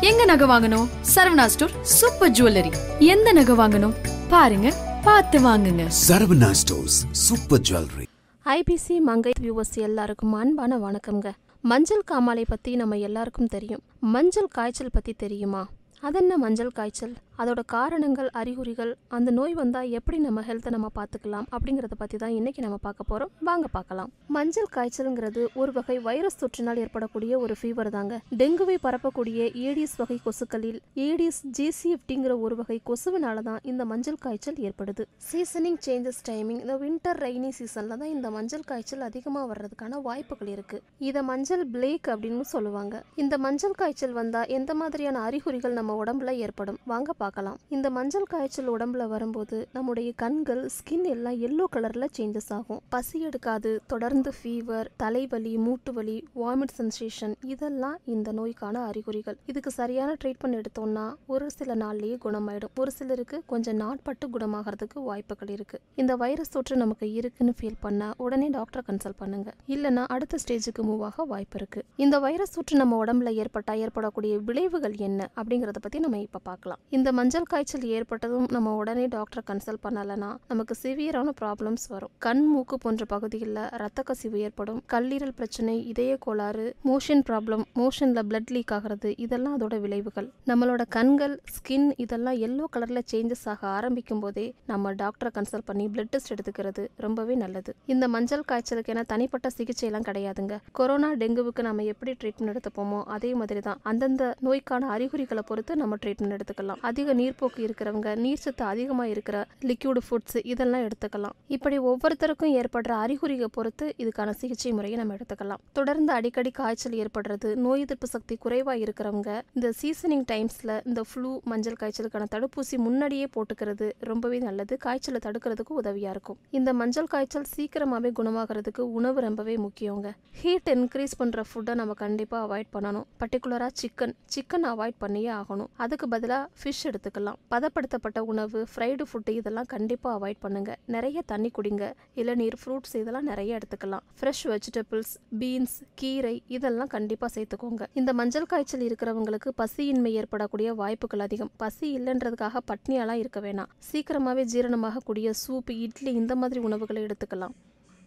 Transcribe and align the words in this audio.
எங்க 0.00 0.24
நகை 0.24 0.46
வாங்கணும்? 0.48 0.88
Saravana 1.14 1.46
store 1.46 1.70
super 1.82 2.30
jewellery. 2.30 2.76
எந்த 2.98 3.32
நகை 3.32 3.56
வாங்கணும்? 3.56 3.94
பாருங்க 4.28 4.72
பார்த்து 5.02 5.40
வாங்குங்க. 5.40 5.90
Saravana 6.08 6.50
stores 6.50 7.04
super 7.10 7.60
jewellery. 7.60 8.06
IBC 8.44 9.00
Mangai 9.00 9.32
viewers 9.40 9.74
எல்லாருக்கும் 9.74 10.32
அன்பான 10.32 10.78
வணக்கம்ங்க. 10.78 11.30
மஞ்சள் 11.60 12.02
காமாலை 12.10 12.44
பற்றி 12.48 12.76
நம்ம 12.76 12.96
எல்லாருக்கும் 12.96 13.46
தெரியும். 13.46 13.80
மஞ்சள் 14.00 14.48
காய்ச்சல் 14.50 14.90
பற்றி 14.92 15.12
தெரியுமா? 15.12 15.68
அதென்ன 16.00 16.36
மஞ்சள் 16.36 16.70
காய்ச்சல்? 16.70 17.14
அதோட 17.42 17.60
காரணங்கள் 17.74 18.28
அறிகுறிகள் 18.40 18.92
அந்த 19.16 19.30
நோய் 19.38 19.54
வந்தால் 19.60 19.88
எப்படி 19.98 20.18
நம்ம 20.26 20.42
ஹெல்த்தை 20.48 20.70
நம்ம 20.76 20.88
பார்த்துக்கலாம் 20.98 21.46
அப்படிங்கிறத 21.54 21.96
பற்றி 22.02 22.16
தான் 22.22 22.34
இன்றைக்கி 22.38 22.60
நம்ம 22.66 22.76
பார்க்க 22.86 23.10
போகிறோம் 23.10 23.30
வாங்க 23.48 23.66
பார்க்கலாம் 23.76 24.10
மஞ்சள் 24.36 24.68
காய்ச்சல்ங்கிறது 24.76 25.42
ஒரு 25.60 25.72
வகை 25.78 25.96
வைரஸ் 26.08 26.38
தொற்றினால் 26.42 26.80
ஏற்படக்கூடிய 26.84 27.32
ஒரு 27.44 27.54
ஃபீவர் 27.60 27.90
தாங்க. 27.96 28.14
டெங்குவை 28.40 28.76
பரப்பக்கூடிய 28.86 29.48
ஏடிஸ் 29.66 29.96
வகை 30.02 30.18
கொசுக்களில் 30.26 30.78
ஏடிஸ் 31.06 31.40
ஜிசிஎஃப்டிங்கிற 31.58 32.34
ஒரு 32.44 32.56
வகை 32.60 32.78
கொசுவினால 32.90 33.42
தான் 33.48 33.60
இந்த 33.72 33.82
மஞ்சள் 33.92 34.20
காய்ச்சல் 34.24 34.60
ஏற்படுது. 34.68 35.04
சீசனிங் 35.28 35.80
சேஞ்சஸ் 35.86 36.22
டைமிங் 36.28 36.60
இந்த 36.64 36.76
வின்டர் 36.84 37.20
ரெய்னி 37.26 37.50
சீசனில் 37.58 37.98
தான் 38.02 38.12
இந்த 38.16 38.30
மஞ்சள் 38.36 38.66
காய்ச்சல் 38.70 39.04
அதிகமாக 39.08 39.48
வர்றதுக்கான 39.52 40.00
வாய்ப்புகள் 40.08 40.52
இருக்குது 40.54 40.82
இதை 41.08 41.22
மஞ்சள் 41.32 41.64
பிளேக் 41.74 42.08
அப்படின்னு 42.14 42.46
சொல்லுவாங்க. 42.54 42.94
இந்த 43.24 43.34
மஞ்சள் 43.46 43.78
காய்ச்சல் 43.82 44.16
வந்தால் 44.20 44.50
எந்த 44.58 44.74
மாதிரியான 44.82 45.20
அறிகுறிகள் 45.28 45.78
நம்ம 45.80 45.98
உடம்புல 46.04 46.32
ஏற்படும்? 46.46 46.80
வாங்க 46.94 47.10
பார்க்கலாம். 47.24 47.58
இந்த 47.76 47.86
மஞ்சள் 47.98 48.30
காய்ச்சல் 48.34 48.72
உடம்புல 48.76 49.08
வரும்போது 49.14 49.58
நம்முடைய 49.76 50.10
கண்கள் 50.24 50.62
ஸ்கின் 50.76 51.06
எல்லாம் 51.14 51.38
எல்லோ 51.48 51.66
கலர்ல 51.74 52.08
சேஞ்சஸ் 52.18 52.50
ஆகும். 52.58 52.82
பசி 52.94 53.18
எடுக்காது 53.28 53.70
தொடர்ந்து 53.92 54.30
ஃபீவர் 54.38 54.88
தலைவலி 55.02 55.54
மூட்டு 55.66 55.92
வலி 55.98 56.16
வாமிட் 56.42 56.74
சென்சேஷன் 56.78 57.34
இதெல்லாம் 57.54 57.96
இந்த 58.14 58.28
நோய்க்கான 58.38 58.82
அறிகுறிகள். 58.90 59.36
இதுக்கு 59.50 59.70
சரியான 59.80 60.10
ட்ரீட்மெண்ட் 60.20 60.58
எடுத்தோம்னா 60.60 61.04
ஒரு 61.34 61.46
சில 61.58 61.74
நாள்லயே 61.82 62.16
குணமாயிடும். 62.24 62.72
ஒரு 62.82 62.92
சிலருக்கு 62.98 63.36
கொஞ்சம் 63.52 63.78
நாட்பட்டு 63.82 64.26
குணமாகறதுக்கு 64.34 64.98
வாய்ப்புகள் 65.08 65.52
இருக்கு. 65.56 65.78
இந்த 66.02 66.12
வைரஸ் 66.22 66.52
தொற்று 66.54 66.76
நமக்கு 66.82 67.06
இருக்குன்னு 67.18 67.54
ஃபீல் 67.58 67.80
பண்ணா 67.84 68.08
உடனே 68.26 68.48
டாக்டரை 68.56 68.82
கன்சல்ட் 68.88 69.20
பண்ணுங்க. 69.22 69.50
இல்லைன்னா 69.74 70.04
அடுத்த 70.16 70.38
ஸ்டேஜுக்கு 70.44 70.84
மூவ் 70.90 71.04
ஆக 71.08 71.26
வாய்ப்பு 71.32 71.58
இருக்கு. 71.60 71.82
இந்த 72.04 72.18
வைரஸ் 72.26 72.54
தொற்று 72.56 72.76
நம்ம 72.82 72.98
உடம்புல 73.04 73.32
ஏற்பட்டா 73.42 73.74
ஏற்படக்கூடிய 73.84 74.34
விளைவுகள் 74.50 74.96
என்ன 75.08 75.28
அப்படிங்கறத 75.40 75.82
பத்தி 75.86 75.98
நம்ம 76.06 76.20
இப்ப 76.26 76.42
பார்க்கலாம். 76.50 76.80
இந்த 76.98 77.08
மஞ்சள் 77.16 77.48
காய்ச்சல் 77.50 77.84
ஏற்பட்டதும் 77.96 78.46
நம்ம 78.54 78.68
உடனே 78.78 79.02
டாக்டரை 79.14 79.42
கன்சல்ட் 79.48 79.80
பண்ணலைன்னா 79.82 80.28
நமக்கு 80.50 80.74
சிவியரான 80.82 81.32
ப்ராப்ளம்ஸ் 81.40 81.84
வரும். 81.92 82.10
கண் 82.24 82.42
மூக்கு 82.52 82.76
போன்ற 82.84 83.04
பகுதிகளில் 83.12 83.60
ரத்த 83.82 84.02
கசிவு 84.08 84.38
ஏற்படும். 84.46 84.80
கல்லீரல் 84.92 85.34
பிரச்சனை 85.38 85.74
இதய 85.90 86.12
கோளாறு 86.24 86.64
மோஷன் 86.90 87.22
ப்ராப்ளம் 87.28 87.62
மோஷனில் 87.80 88.22
பிளட் 88.30 88.52
லீக் 88.56 88.72
ஆகிறது 88.76 89.10
இதெல்லாம் 89.24 89.54
அதோட 89.58 89.78
விளைவுகள். 89.84 90.28
நம்மளோட 90.50 90.84
கண்கள் 90.96 91.36
ஸ்கின் 91.56 91.86
இதெல்லாம் 92.04 92.38
எல்லோ 92.46 92.66
கலரில் 92.76 93.02
சேஞ்சஸ் 93.12 93.44
ஆக 93.54 93.68
ஆரம்பிக்கும் 93.76 94.22
போதே 94.24 94.46
நம்ம 94.72 94.94
டாக்டரை 95.02 95.32
கன்சல்ட் 95.38 95.68
பண்ணி 95.70 95.86
பிளட் 95.94 96.12
டெஸ்ட் 96.16 96.34
எடுத்துக்கிறது 96.36 96.84
ரொம்பவே 97.06 97.36
நல்லது. 97.44 97.74
இந்த 97.94 98.08
மஞ்சள் 98.16 98.44
காய்ச்சலுக்கு 98.52 98.94
என 98.96 99.06
தனிப்பட்ட 99.14 99.52
சிகிச்சையெல்லாம் 99.58 100.08
கிடையாதுங்க. 100.10 100.60
கொரோனா 100.80 101.12
டெங்குவுக்கு 101.22 101.68
நம்ம 101.68 101.88
எப்படி 101.92 102.14
ட்ரீட்மெண்ட் 102.22 102.54
எடுத்துப்போமோ 102.54 103.02
அதே 103.18 103.32
மாதிரி 103.42 103.64
தான் 103.70 103.80
அந்தந்த 103.92 104.32
நோய்க்கான 104.48 104.90
அறிகுறிகளை 104.96 105.44
பொறுத்து 105.52 105.80
நம்ம 105.84 106.00
ட்ரீட்மெண்ட் 106.02 106.38
எடுத்துக்கலாம். 106.38 106.82
அதிக 106.90 107.02
நீர்ப்போக்கு 107.20 107.60
இருக்கிறவங்க 107.66 108.16
நீர் 108.24 108.42
சத்து 108.44 108.64
அதிகமாக 108.64 109.08
இருக்கிற 109.08 109.36
லிக்யூடு 109.68 110.00
ஃபுட்ஸ் 110.06 110.38
இதெல்லாம் 110.52 110.84
எடுத்துக்கலாம். 110.86 111.34
இப்படி 111.56 111.78
ஒவ்வொருத்தருக்கும் 111.90 112.54
ஏற்படுற 112.60 112.92
அறிகுறியை 113.04 113.48
பொறுத்து 113.56 113.94
இதுக்கான 114.02 114.30
சிகிச்சை 114.30 114.72
முறையை 114.72 114.98
நம்ம 114.98 115.16
எடுத்துக்கலாம். 115.18 115.62
தொடர்ந்து 115.72 116.12
அடிக்கடி 116.12 116.50
காய்ச்சல் 116.50 116.96
ஏற்படுறது 117.02 117.50
நோய் 117.64 117.80
எதிர்ப்பு 117.80 118.06
சக்தி 118.06 118.36
குறைவாக 118.36 118.82
இருக்கிறவங்க 118.84 119.42
இந்த 119.54 119.72
சீசனிங் 119.80 120.24
டைம்ஸில் 120.32 120.74
இந்த 120.86 121.02
ஃப்ளூ 121.08 121.32
மஞ்சள் 121.52 121.78
காய்ச்சலுக்கான 121.80 122.28
தடுப்பூசி 122.34 122.78
முன்னாடியே 122.86 123.28
போட்டுக்கிறது 123.36 123.92
ரொம்பவே 124.10 124.38
நல்லது. 124.38 124.76
காய்ச்சலை 124.76 125.20
தடுக்கிறதுக்கு 125.26 125.78
உதவியாக 125.80 126.14
இருக்கும். 126.16 126.38
இந்த 126.50 126.72
மஞ்சள் 126.72 127.06
காய்ச்சல் 127.06 127.48
சீக்கிரமாகவே 127.54 128.12
குணமாகறதுக்கு 128.18 128.80
உணவு 128.98 129.20
ரொம்பவே 129.20 129.56
முக்கியங்க. 129.56 130.10
ஹீட் 130.40 130.70
இன்க்ரீஸ் 130.74 131.18
பண்ணுற 131.18 131.42
ஃபுட்டை 131.50 131.74
நம்ம 131.74 131.92
கண்டிப்பாக 131.92 132.42
அவாய்ட் 132.46 132.70
பண்ணணும். 132.76 133.06
பர்டிகுலராக 133.20 133.70
சிக்கன் 133.82 134.14
சிக்கன் 134.34 134.66
அவாய்ட் 134.72 134.98
பண்ணியே 134.98 135.30
ஆகணும். 135.40 135.70
அதுக்கு 135.76 136.08
பதிலாக 136.08 136.48
ஃபிஷ் 136.62 136.82
எடுத்துக்கலாம். 136.94 137.38
பதப்படுத்தப்பட்ட 137.54 138.18
உணவு 138.32 138.60
ஃப்ரைடு 138.72 139.04
ஃபுட்டு 139.10 139.34
இதெல்லாம் 139.40 139.68
கண்டிப்பாக 139.74 140.16
அவாய்ட் 140.18 140.42
பண்ணுங்க. 140.44 140.70
நிறைய 140.96 141.18
தண்ணி 141.32 141.50
குடிங்க. 141.58 141.84
இளநீர் 142.22 142.58
ஃப்ரூட்ஸ் 142.62 142.94
இதெல்லாம் 143.02 143.28
நிறைய 143.32 143.58
எடுத்துக்கலாம். 143.58 144.04
ஃப்ரெஷ் 144.20 144.44
வெஜிடபிள்ஸ் 144.52 145.12
பீன்ஸ் 145.42 145.76
கீரை 146.02 146.34
இதெல்லாம் 146.58 146.92
கண்டிப்பாக 146.96 147.32
சேர்த்துக்கோங்க. 147.36 147.82
இந்த 148.00 148.12
மஞ்சள் 148.20 148.50
காய்ச்சல் 148.54 148.86
இருக்கிறவங்களுக்கு 148.88 149.52
பசியின்மை 149.62 150.12
ஏற்படக்கூடிய 150.22 150.70
வாய்ப்புகள் 150.82 151.26
அதிகம். 151.26 151.52
பசி 151.64 151.86
இல்லைன்றதுக்காக 151.98 152.64
பட்னியாலாம் 152.72 153.22
இருக்க 153.24 153.40
வேணாம். 153.46 153.70
சீக்கிரமாகவே 153.90 154.44
ஜீரணமாகக்கூடிய 154.54 155.30
சூப் 155.44 155.70
இட்லி 155.84 156.12
இந்த 156.22 156.34
மாதிரி 156.42 156.60
உணவுகளை 156.70 157.02
எடுத்துக்கலாம். 157.08 157.54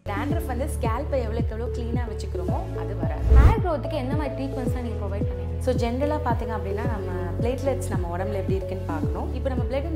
டேண்ட்ரஃப் 0.09 0.49
வந்து 0.51 0.65
ஸ்கேல்பை 0.73 1.17
எவ்வளோக்கு 1.23 1.53
எவ்வளோ 1.53 1.65
க்ளீனாக 1.75 2.05
வச்சுக்கிறோமோ 2.11 2.57
அது 2.81 2.93
வர 2.99 3.13
ஹேர் 3.37 3.61
க்ரோத்துக்கு 3.63 3.97
என்ன 4.03 4.13
மாதிரி 4.19 4.33
ட்ரீட்மெண்ட்ஸ்லாம் 4.37 4.85
நீங்கள் 4.85 5.01
ப்ரொவைட் 5.01 5.25
பண்ணுவீங்க? 5.29 5.56
ஸோ 5.67 5.71
ஜென்ரலாக 5.81 6.21
பார்த்தீங்க 6.25 6.53
அப்படின்னா 6.57 6.83
நம்ம 6.91 7.13
பிளேட்லெட்ஸ் 7.39 7.89
நம்ம 7.93 8.05
உடம்புல 8.13 8.37
எப்படி 8.41 8.55
இருக்குன்னு 8.57 8.85
பார்க்கணும். 8.91 9.27
இப்போ 9.37 9.49
நம்ம 9.51 9.63
பிளட் 9.69 9.89